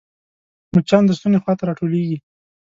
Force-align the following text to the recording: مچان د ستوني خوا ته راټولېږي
مچان 0.73 1.03
د 1.07 1.11
ستوني 1.19 1.37
خوا 1.43 1.53
ته 1.57 1.63
راټولېږي 1.69 2.17